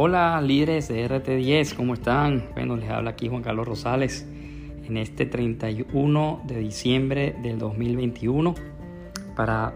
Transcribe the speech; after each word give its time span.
Hola 0.00 0.40
líderes 0.40 0.86
de 0.86 1.10
RT10, 1.10 1.74
¿cómo 1.74 1.94
están? 1.94 2.50
Bueno, 2.54 2.76
les 2.76 2.88
habla 2.88 3.10
aquí 3.10 3.26
Juan 3.28 3.42
Carlos 3.42 3.66
Rosales 3.66 4.28
en 4.86 4.96
este 4.96 5.26
31 5.26 6.42
de 6.46 6.60
diciembre 6.60 7.34
del 7.42 7.58
2021 7.58 8.54
para 9.34 9.74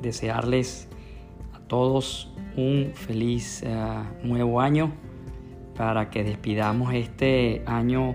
desearles 0.00 0.88
a 1.52 1.58
todos 1.58 2.32
un 2.56 2.92
feliz 2.94 3.62
eh, 3.62 3.68
nuevo 4.22 4.62
año 4.62 4.90
para 5.76 6.08
que 6.08 6.24
despidamos 6.24 6.94
este 6.94 7.62
año 7.66 8.14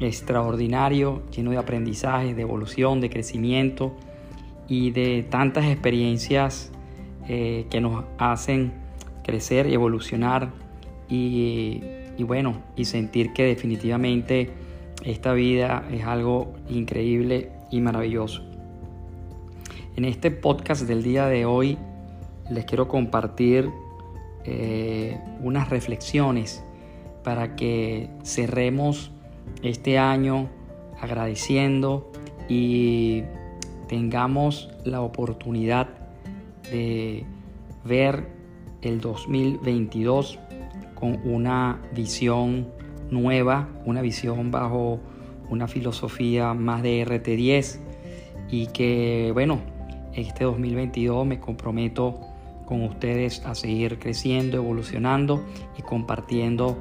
extraordinario, 0.00 1.22
lleno 1.30 1.52
de 1.52 1.58
aprendizaje, 1.58 2.34
de 2.34 2.42
evolución, 2.42 3.00
de 3.00 3.08
crecimiento 3.08 3.94
y 4.66 4.90
de 4.90 5.22
tantas 5.30 5.66
experiencias 5.66 6.72
eh, 7.28 7.68
que 7.70 7.80
nos 7.80 8.04
hacen 8.18 8.72
crecer 9.22 9.68
y 9.68 9.74
evolucionar 9.74 10.66
y, 11.08 11.82
bueno, 12.22 12.62
y 12.76 12.84
sentir 12.84 13.32
que 13.32 13.44
definitivamente 13.44 14.50
esta 15.04 15.32
vida 15.32 15.86
es 15.90 16.04
algo 16.04 16.54
increíble 16.68 17.50
y 17.70 17.80
maravilloso. 17.80 18.42
En 19.96 20.04
este 20.04 20.30
podcast 20.30 20.82
del 20.82 21.02
día 21.02 21.26
de 21.26 21.44
hoy 21.44 21.78
les 22.50 22.64
quiero 22.64 22.88
compartir 22.88 23.70
eh, 24.44 25.18
unas 25.42 25.70
reflexiones 25.70 26.62
para 27.24 27.56
que 27.56 28.08
cerremos 28.22 29.10
este 29.62 29.98
año 29.98 30.48
agradeciendo 31.00 32.10
y 32.48 33.22
tengamos 33.88 34.70
la 34.84 35.00
oportunidad 35.00 35.88
de 36.70 37.24
ver 37.84 38.28
el 38.82 39.00
2022 39.00 40.38
con 40.98 41.20
una 41.24 41.80
visión 41.94 42.68
nueva, 43.10 43.68
una 43.84 44.02
visión 44.02 44.50
bajo 44.50 44.98
una 45.48 45.68
filosofía 45.68 46.54
más 46.54 46.82
de 46.82 47.06
RT10 47.06 47.78
y 48.50 48.66
que 48.66 49.30
bueno, 49.32 49.60
este 50.12 50.44
2022 50.44 51.24
me 51.24 51.38
comprometo 51.38 52.18
con 52.66 52.82
ustedes 52.82 53.44
a 53.46 53.54
seguir 53.54 54.00
creciendo, 54.00 54.56
evolucionando 54.56 55.44
y 55.78 55.82
compartiendo 55.82 56.76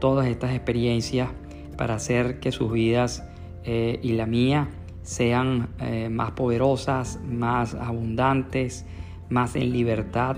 todas 0.00 0.26
estas 0.26 0.52
experiencias 0.54 1.30
para 1.78 1.94
hacer 1.94 2.40
que 2.40 2.52
sus 2.52 2.70
vidas 2.70 3.24
eh, 3.64 3.98
y 4.02 4.12
la 4.12 4.26
mía 4.26 4.68
sean 5.02 5.70
eh, 5.80 6.10
más 6.10 6.32
poderosas, 6.32 7.18
más 7.26 7.74
abundantes, 7.74 8.84
más 9.30 9.56
en 9.56 9.72
libertad, 9.72 10.36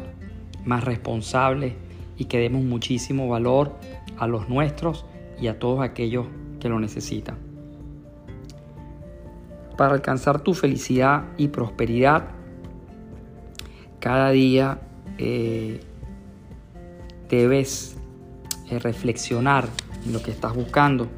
más 0.64 0.84
responsables 0.84 1.74
y 2.16 2.26
que 2.26 2.38
demos 2.38 2.62
muchísimo 2.62 3.28
valor 3.28 3.72
a 4.18 4.26
los 4.26 4.48
nuestros 4.48 5.04
y 5.40 5.48
a 5.48 5.58
todos 5.58 5.80
aquellos 5.82 6.26
que 6.60 6.68
lo 6.68 6.78
necesitan. 6.78 7.36
Para 9.76 9.94
alcanzar 9.94 10.40
tu 10.40 10.54
felicidad 10.54 11.24
y 11.36 11.48
prosperidad, 11.48 12.28
cada 13.98 14.30
día 14.30 14.80
eh, 15.18 15.80
debes 17.28 17.96
eh, 18.70 18.78
reflexionar 18.78 19.68
en 20.06 20.12
lo 20.12 20.22
que 20.22 20.30
estás 20.30 20.54
buscando. 20.54 21.08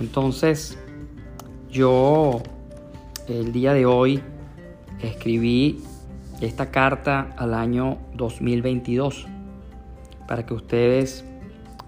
Entonces, 0.00 0.78
yo 1.70 2.42
el 3.28 3.52
día 3.52 3.72
de 3.72 3.86
hoy 3.86 4.22
escribí 5.00 5.82
esta 6.40 6.70
carta 6.70 7.34
al 7.36 7.54
año 7.54 7.98
2022 8.14 9.26
para 10.26 10.46
que 10.46 10.54
ustedes 10.54 11.24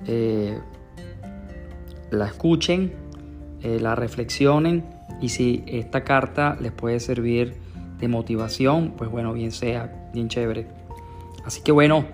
eh, 0.07 0.59
la 2.11 2.27
escuchen, 2.27 2.93
eh, 3.63 3.79
la 3.81 3.95
reflexionen 3.95 4.85
y 5.21 5.31
si 5.31 5.65
esta 5.67 6.05
carta 6.05 6.57
les 6.61 6.73
puede 6.73 7.01
servir 7.01 7.55
de 7.99 8.09
motivación, 8.09 8.95
pues 8.97 9.11
bueno, 9.11 9.33
bien 9.33 9.51
sea, 9.51 10.11
bien 10.13 10.29
chévere. 10.29 10.67
Así 11.45 11.63
que 11.63 11.73
bueno, 11.73 12.07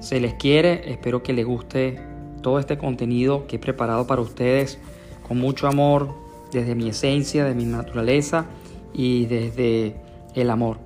se 0.00 0.20
les 0.20 0.34
quiere, 0.34 0.90
espero 0.90 1.22
que 1.22 1.32
les 1.32 1.44
guste 1.44 2.00
todo 2.42 2.58
este 2.58 2.78
contenido 2.78 3.46
que 3.46 3.56
he 3.56 3.58
preparado 3.58 4.06
para 4.06 4.20
ustedes 4.20 4.78
con 5.26 5.38
mucho 5.38 5.66
amor, 5.66 6.14
desde 6.52 6.74
mi 6.74 6.88
esencia, 6.88 7.44
de 7.44 7.54
mi 7.54 7.64
naturaleza 7.64 8.46
y 8.92 9.26
desde 9.26 9.96
el 10.34 10.50
amor. 10.50 10.78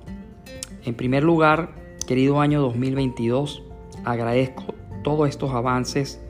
En 0.85 0.95
primer 0.95 1.23
lugar, 1.23 1.69
querido 2.07 2.39
año 2.39 2.61
2022, 2.61 3.63
agradezco 4.05 4.76
todos 5.03 5.29
estos 5.29 5.51
avances 5.51 6.21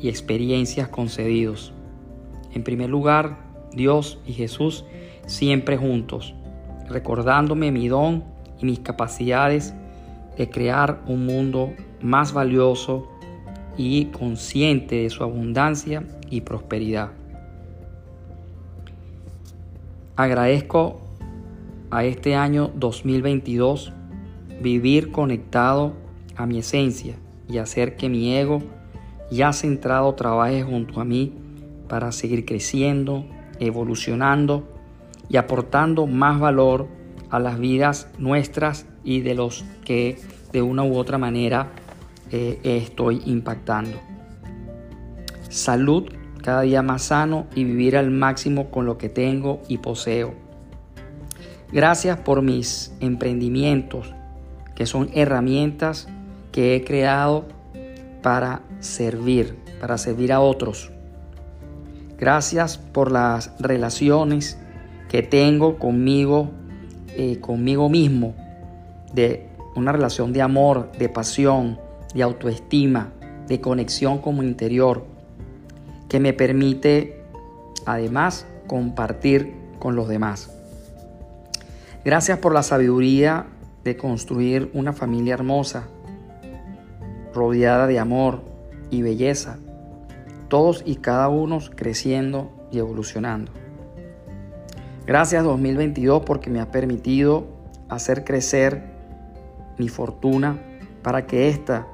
y 0.00 0.08
experiencias 0.08 0.88
concedidos. 0.88 1.72
En 2.52 2.62
primer 2.62 2.90
lugar, 2.90 3.38
Dios 3.72 4.18
y 4.26 4.32
Jesús 4.32 4.84
siempre 5.26 5.76
juntos, 5.76 6.34
recordándome 6.88 7.72
mi 7.72 7.88
don 7.88 8.24
y 8.60 8.66
mis 8.66 8.80
capacidades 8.80 9.74
de 10.36 10.50
crear 10.50 11.02
un 11.06 11.26
mundo 11.26 11.72
más 12.00 12.32
valioso 12.32 13.08
y 13.76 14.06
consciente 14.06 14.96
de 14.96 15.10
su 15.10 15.24
abundancia 15.24 16.04
y 16.30 16.42
prosperidad. 16.42 17.12
Agradezco 20.16 21.00
a 21.90 22.04
este 22.04 22.36
año 22.36 22.70
2022 22.74 23.92
vivir 24.60 25.10
conectado 25.10 25.94
a 26.36 26.46
mi 26.46 26.58
esencia 26.58 27.16
y 27.48 27.58
hacer 27.58 27.96
que 27.96 28.08
mi 28.08 28.36
ego 28.36 28.62
ya 29.30 29.52
centrado 29.52 30.14
trabaje 30.14 30.62
junto 30.62 31.00
a 31.00 31.04
mí 31.04 31.32
para 31.88 32.12
seguir 32.12 32.44
creciendo, 32.44 33.26
evolucionando 33.58 34.68
y 35.28 35.36
aportando 35.36 36.06
más 36.06 36.38
valor 36.40 36.88
a 37.30 37.38
las 37.38 37.58
vidas 37.58 38.08
nuestras 38.18 38.86
y 39.02 39.20
de 39.20 39.34
los 39.34 39.64
que 39.84 40.18
de 40.52 40.62
una 40.62 40.84
u 40.84 40.96
otra 40.96 41.18
manera 41.18 41.72
eh, 42.30 42.60
estoy 42.62 43.22
impactando. 43.26 43.98
Salud 45.48 46.04
cada 46.42 46.62
día 46.62 46.82
más 46.82 47.04
sano 47.04 47.46
y 47.54 47.64
vivir 47.64 47.96
al 47.96 48.10
máximo 48.10 48.70
con 48.70 48.86
lo 48.86 48.98
que 48.98 49.08
tengo 49.08 49.62
y 49.68 49.78
poseo. 49.78 50.34
Gracias 51.72 52.18
por 52.18 52.42
mis 52.42 52.94
emprendimientos, 53.00 54.14
que 54.76 54.86
son 54.86 55.10
herramientas 55.14 56.08
que 56.54 56.76
he 56.76 56.84
creado 56.84 57.46
para 58.22 58.62
servir, 58.78 59.58
para 59.80 59.98
servir 59.98 60.32
a 60.32 60.38
otros. 60.38 60.92
Gracias 62.16 62.78
por 62.78 63.10
las 63.10 63.50
relaciones 63.58 64.56
que 65.08 65.24
tengo 65.24 65.80
conmigo, 65.80 66.52
eh, 67.08 67.40
conmigo 67.40 67.88
mismo, 67.88 68.36
de 69.12 69.48
una 69.74 69.90
relación 69.90 70.32
de 70.32 70.42
amor, 70.42 70.92
de 70.96 71.08
pasión, 71.08 71.80
de 72.14 72.22
autoestima, 72.22 73.10
de 73.48 73.60
conexión 73.60 74.18
con 74.18 74.38
mi 74.38 74.46
interior, 74.46 75.06
que 76.08 76.20
me 76.20 76.32
permite 76.32 77.20
además 77.84 78.46
compartir 78.68 79.56
con 79.80 79.96
los 79.96 80.06
demás. 80.06 80.52
Gracias 82.04 82.38
por 82.38 82.54
la 82.54 82.62
sabiduría 82.62 83.46
de 83.82 83.96
construir 83.96 84.70
una 84.72 84.92
familia 84.92 85.34
hermosa, 85.34 85.88
rodeada 87.34 87.86
de 87.86 87.98
amor 87.98 88.42
y 88.90 89.02
belleza, 89.02 89.58
todos 90.48 90.82
y 90.86 90.96
cada 90.96 91.28
uno 91.28 91.58
creciendo 91.74 92.50
y 92.70 92.78
evolucionando. 92.78 93.52
Gracias 95.06 95.44
2022 95.44 96.22
porque 96.24 96.48
me 96.48 96.60
ha 96.60 96.70
permitido 96.70 97.46
hacer 97.88 98.24
crecer 98.24 98.84
mi 99.78 99.88
fortuna 99.88 100.58
para 101.02 101.26
que 101.26 101.48
ésta 101.48 101.86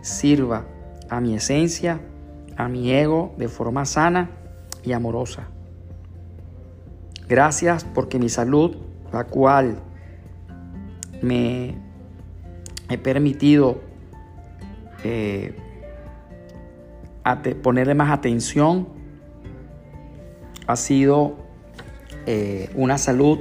sirva 0.00 0.66
a 1.10 1.20
mi 1.20 1.34
esencia, 1.34 2.00
a 2.56 2.68
mi 2.68 2.92
ego 2.92 3.34
de 3.36 3.48
forma 3.48 3.84
sana 3.84 4.30
y 4.82 4.92
amorosa. 4.92 5.48
Gracias 7.28 7.84
porque 7.84 8.18
mi 8.18 8.28
salud, 8.28 8.76
la 9.12 9.24
cual 9.24 9.78
me 11.22 11.74
he 12.88 12.98
permitido 12.98 13.80
eh, 15.04 15.54
ponerle 17.62 17.94
más 17.94 18.10
atención, 18.10 18.88
ha 20.66 20.76
sido 20.76 21.36
eh, 22.26 22.70
una 22.74 22.98
salud 22.98 23.38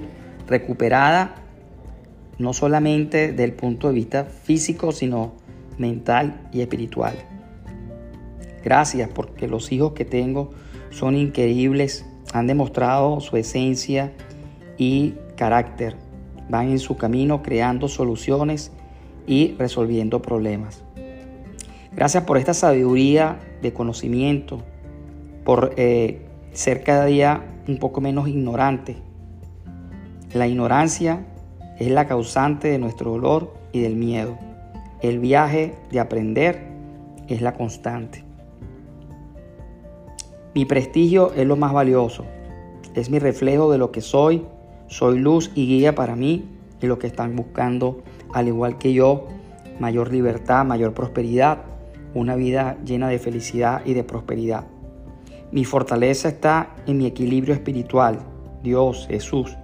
recuperada, 0.48 1.36
no 2.38 2.54
solamente 2.54 3.32
del 3.32 3.54
punto 3.54 3.88
de 3.88 3.94
vista 3.94 4.26
físico, 4.26 4.92
sino 4.92 5.34
mental 5.78 6.50
y 6.52 6.62
espiritual. 6.62 7.16
Gracias 8.64 9.10
porque 9.14 9.48
los 9.48 9.72
hijos 9.72 9.94
que 9.94 10.06
tengo 10.06 10.52
son 10.90 11.16
increíbles, 11.16 12.06
han 12.34 12.48
demostrado 12.48 13.20
su 13.20 13.38
esencia 13.38 14.12
y 14.78 15.16
carácter, 15.36 15.96
van 16.50 16.70
en 16.70 16.80
su 16.80 16.98
camino 16.98 17.42
creando 17.42 17.88
soluciones 17.88 18.72
y 19.28 19.56
resolviendo 19.58 20.22
problemas. 20.22 20.84
Gracias 21.96 22.24
por 22.24 22.38
esta 22.38 22.54
sabiduría 22.54 23.40
de 23.62 23.72
conocimiento, 23.72 24.60
por 25.44 25.74
eh, 25.78 26.26
ser 26.52 26.84
cada 26.84 27.06
día 27.06 27.44
un 27.68 27.78
poco 27.78 28.02
menos 28.02 28.28
ignorante. 28.28 28.98
La 30.34 30.48
ignorancia 30.48 31.26
es 31.78 31.92
la 31.92 32.08
causante 32.08 32.70
de 32.70 32.80
nuestro 32.80 33.12
dolor 33.12 33.54
y 33.72 33.82
del 33.82 33.96
miedo. 33.96 34.38
El 35.02 35.20
viaje 35.20 35.76
de 35.92 36.00
aprender 36.00 36.64
es 37.28 37.42
la 37.42 37.54
constante. 37.54 38.24
Mi 40.56 40.66
prestigio 40.66 41.32
es 41.34 41.46
lo 41.46 41.56
más 41.56 41.74
valioso. 41.74 42.26
Es 42.96 43.10
mi 43.10 43.20
reflejo 43.20 43.72
de 43.72 43.78
lo 43.78 43.92
que 43.92 44.02
soy. 44.02 44.46
Soy 44.88 45.20
luz 45.20 45.52
y 45.56 45.68
guía 45.68 45.94
para 45.96 46.16
mí 46.16 46.46
y 46.82 46.88
lo 46.88 47.00
que 47.00 47.08
están 47.08 47.36
buscando, 47.36 48.02
al 48.34 48.48
igual 48.48 48.78
que 48.78 48.94
yo, 48.94 49.28
mayor 49.80 50.12
libertad, 50.12 50.66
mayor 50.66 50.94
prosperidad, 50.94 51.73
una 52.14 52.36
vida 52.36 52.78
llena 52.86 53.10
de 53.10 53.20
felicidad 53.20 53.82
y 53.86 53.94
de 53.94 54.04
prosperidad. 54.04 54.66
Mi 55.52 55.66
fortaleza 55.66 56.30
está 56.30 56.76
en 56.88 56.98
mi 56.98 57.06
equilibrio 57.06 57.54
espiritual, 57.54 58.20
Dios, 58.64 59.08
Jesús. 59.10 59.56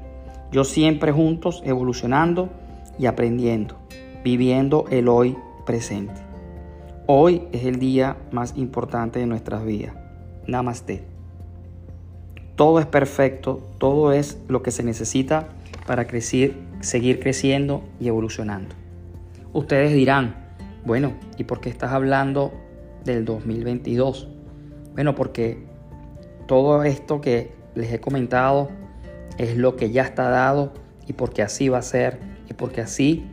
Yo 0.51 0.63
siempre 0.63 1.11
juntos 1.11 1.61
evolucionando 1.65 2.49
y 2.97 3.05
aprendiendo, 3.05 3.75
viviendo 4.23 4.85
el 4.91 5.07
hoy 5.07 5.37
presente. 5.65 6.21
Hoy 7.07 7.43
es 7.51 7.65
el 7.65 7.79
día 7.79 8.17
más 8.31 8.53
importante 8.55 9.19
de 9.19 9.25
nuestras 9.25 9.65
vidas. 9.65 9.95
Namaste. 10.45 11.03
Todo 12.55 12.79
es 12.79 12.85
perfecto, 12.85 13.61
todo 13.77 14.11
es 14.11 14.37
lo 14.47 14.61
que 14.61 14.71
se 14.71 14.83
necesita 14.83 15.47
para 15.87 16.05
crecer, 16.05 16.53
seguir 16.81 17.19
creciendo 17.19 17.81
y 17.99 18.09
evolucionando. 18.09 18.75
Ustedes 19.53 19.93
dirán, 19.93 20.48
bueno, 20.85 21.13
¿y 21.37 21.43
por 21.43 21.59
qué 21.59 21.69
estás 21.69 21.91
hablando 21.91 22.53
del 23.03 23.25
2022? 23.25 24.29
Bueno, 24.93 25.15
porque 25.15 25.63
todo 26.47 26.83
esto 26.83 27.21
que 27.21 27.51
les 27.75 27.91
he 27.93 27.99
comentado 27.99 28.69
es 29.37 29.57
lo 29.57 29.75
que 29.75 29.91
ya 29.91 30.03
está 30.03 30.29
dado 30.29 30.73
y 31.07 31.13
porque 31.13 31.41
así 31.41 31.69
va 31.69 31.79
a 31.79 31.83
ser 31.83 32.19
y 32.49 32.53
porque 32.53 32.81
así 32.81 33.25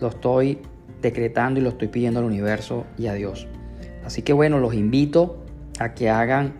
lo 0.00 0.08
estoy 0.08 0.58
decretando 1.00 1.60
y 1.60 1.62
lo 1.62 1.70
estoy 1.70 1.88
pidiendo 1.88 2.20
al 2.20 2.26
universo 2.26 2.84
y 2.98 3.06
a 3.06 3.14
Dios. 3.14 3.46
Así 4.04 4.22
que 4.22 4.32
bueno, 4.32 4.58
los 4.58 4.74
invito 4.74 5.44
a 5.78 5.94
que 5.94 6.10
hagan 6.10 6.54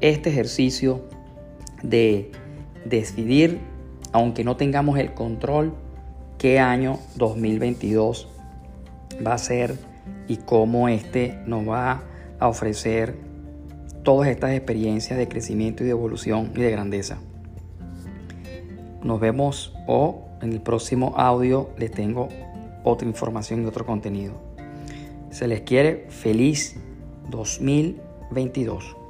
este 0.00 0.30
ejercicio 0.30 1.04
de 1.82 2.30
decidir, 2.84 3.60
aunque 4.12 4.44
no 4.44 4.56
tengamos 4.56 4.98
el 4.98 5.14
control, 5.14 5.74
qué 6.38 6.58
año 6.58 6.98
2022 7.16 8.33
va 9.26 9.34
a 9.34 9.38
ser 9.38 9.76
y 10.28 10.38
cómo 10.38 10.88
este 10.88 11.38
nos 11.46 11.68
va 11.68 12.02
a 12.38 12.48
ofrecer 12.48 13.14
todas 14.02 14.28
estas 14.28 14.52
experiencias 14.52 15.18
de 15.18 15.28
crecimiento 15.28 15.82
y 15.82 15.86
de 15.86 15.92
evolución 15.92 16.52
y 16.54 16.60
de 16.60 16.70
grandeza. 16.70 17.18
Nos 19.02 19.20
vemos 19.20 19.74
o 19.86 20.24
en 20.40 20.52
el 20.52 20.60
próximo 20.60 21.14
audio 21.16 21.70
les 21.78 21.90
tengo 21.90 22.28
otra 22.84 23.08
información 23.08 23.62
y 23.62 23.66
otro 23.66 23.86
contenido. 23.86 24.34
Se 25.30 25.48
les 25.48 25.62
quiere 25.62 26.06
feliz 26.10 26.76
2022. 27.30 29.03